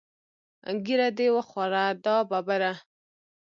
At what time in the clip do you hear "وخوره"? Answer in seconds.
1.35-1.83